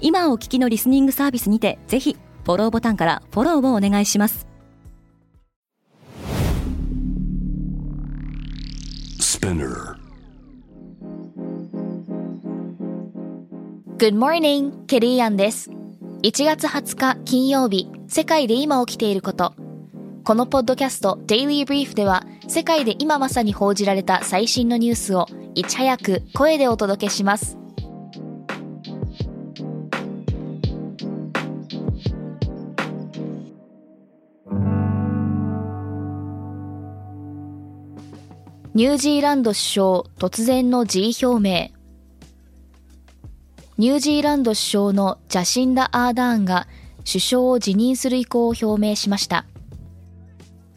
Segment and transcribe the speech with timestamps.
[0.00, 4.46] 今お聞きのリスニングサービスにてぜひフォローボタンからフォローをお願いします
[14.00, 15.70] Good morning, ケリーアンです。
[16.22, 19.54] 1月20日金曜日、世界で今起きていること。
[20.24, 27.59] このポッドキャスト Daily Brief では、世界で今まさに報じられた最新のニュースをいち早く声でお届けします。
[38.80, 39.86] ニュージーランド首相
[40.18, 41.68] 突然の辞意表明
[43.76, 46.66] ニュージーランド首相のジャシンダ・アーダーンが
[47.04, 49.44] 首相を辞任する意向を表明しました。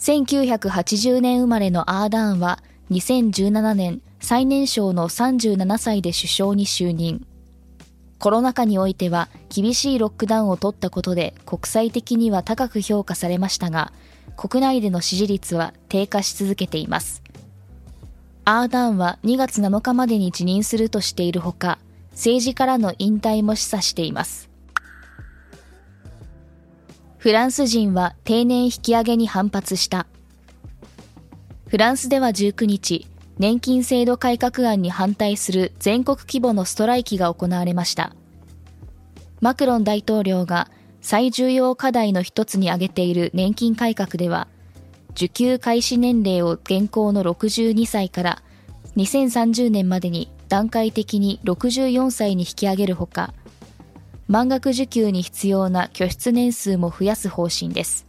[0.00, 2.58] 1980年生まれのアーダーンは
[2.90, 7.24] 2017年最年少の37歳で首相に就任。
[8.18, 13.92] コロナ禍においては厳しいロックダウンを取ったことで国際的には高く評価されましたが、
[14.36, 17.22] 国内での支持率は低下し続けています。
[18.44, 21.78] アーダーンは2月7日までに辞任するとしているほか、
[22.10, 24.50] 政治からの引退も示唆しています。
[27.18, 30.08] フランス人は定年引き上げに反発した。
[31.68, 33.06] フランスでは19日、
[33.38, 38.12] 年金制度改革案に反対する全国規模のストライキが行われました。
[39.40, 40.68] マクロン大統領が
[41.00, 44.48] 最重要課題の一つに挙げている年金改革では、
[45.14, 48.42] 受給開始年齢を現行の62歳から
[48.96, 53.32] 2030年までに段階的に64歳に引き上げるほか、
[54.28, 58.06] 満額受給に必要な拠出年数も増やす方針です。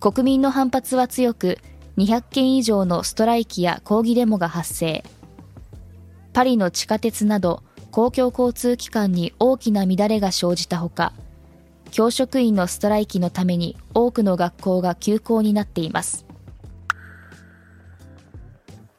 [0.00, 1.58] 国民の反発は強く、
[1.96, 5.04] 200件以上のストライキや抗議デモが発生。
[6.32, 11.12] パリの地下鉄など公共交通機関に大きな乱れが生じたほか、
[11.94, 16.26] 教職員のストライキのために多くの学校が休校になっています。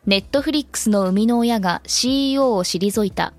[0.06, 3.34] ネットフリックスの生みの親が CEO を退いた。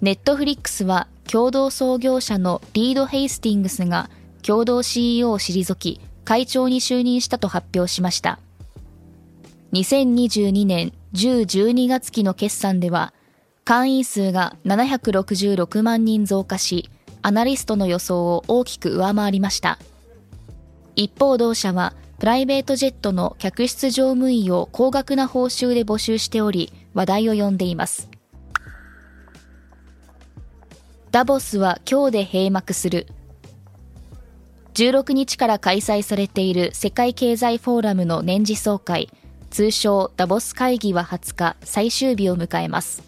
[0.00, 4.10] ネットフリックスは共同創業者のリード・ヘイスティングスが
[4.42, 8.40] 共同 CEO を退き、会長に就任したと発表しました。
[9.74, 13.14] 2022年10、12月期の決算では、
[13.64, 16.90] 会員数が766万人増加し、
[17.22, 19.78] アナリストの予想を大きく上回りました。
[20.96, 28.10] 一方同社はプライベートジェットの客室乗務員を高額な報酬で募集しており、話題を呼んでいます。
[31.10, 33.06] ダボスは今日で閉幕する。
[34.74, 39.10] 16日から開催されている世界経済フォーラムの年次総会、
[39.50, 43.02] 通称ダボス会議は20日最終日を迎えます。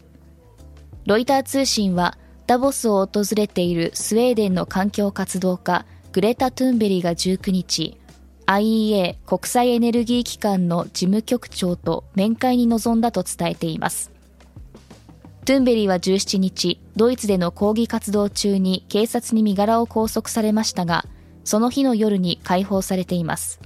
[1.06, 2.16] ロイター通信は
[2.52, 7.96] ダボスを訪れているスウェーデンの環境活動家グレタ・トゥンベリが19日、
[8.44, 14.12] IEA 国際エネルギー機関の事務局長と面会に臨んだと伝えています。
[15.46, 21.06] トゥンベリは17日、ドイツでの抗議活動中に警察に身柄を拘束されましたが、
[21.44, 23.60] その日の夜に解放されています。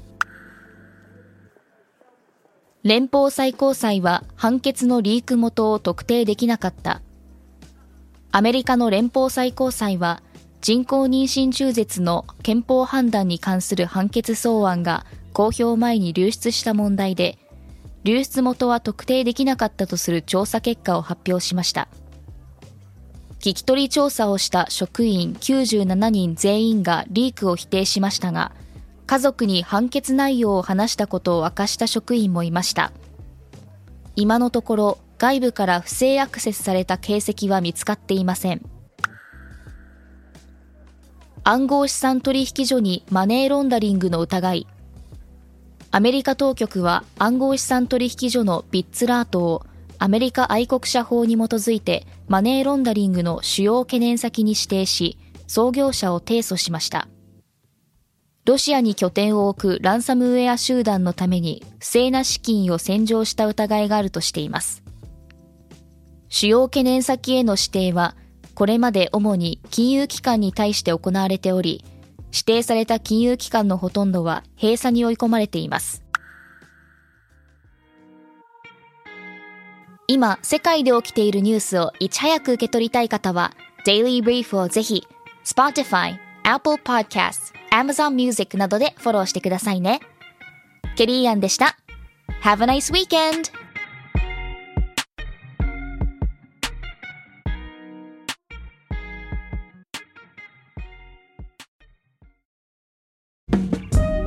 [2.85, 7.03] 連邦最高裁は判決のリーク元を特定できなかった。
[8.37, 10.23] アメリカの連邦最高裁は
[10.61, 17.39] 人工妊娠中絶の憲法判断に関する判決草案が公表前に流出した問題で、
[18.05, 21.89] 流出元は特定できなかったとする調査結果を発表しました。
[23.39, 28.53] 聞き取り調査をした職員97人全員がリークを否定しましたが、
[29.07, 32.93] 家族に判決内容を話したことを明かした職員もいました。
[34.15, 38.63] 今のところ外部から不正アクセスされた形跡は見つかっていません。
[41.43, 44.67] 暗号資産取引所にマネーロンダリングの疑い。
[45.91, 49.67] アメリカ当局は暗号資産取引所のビッツラートを
[49.99, 57.09] アメリカ愛国者法に基づいてマネーロンダリングの主要懸念先に指定し、創業者を提訴しました。
[58.45, 64.86] ロシアに拠点を置くランサムウェア集団のために不正な資金を洗浄した疑いがあるとしています。
[66.29, 68.17] 主要懸念先への指定は
[68.55, 71.85] これまで主に金融機関に対して行われており、
[72.33, 76.03] 指定された金融機関のほとんどは閉鎖に追い込まれています。
[80.09, 83.53] 今、世界で起きているニュースをいち早く受け取りたい方は、
[83.85, 85.07] Daily Brief をぜひ、
[85.45, 90.01] Spotify、Apple Podcasts、Amazon Music などでフォローしてくださいね。
[90.97, 91.77] ケリーアンでした。
[92.43, 93.56] Have a nice weekend!